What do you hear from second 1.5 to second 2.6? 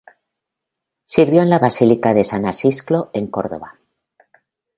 la basílica de San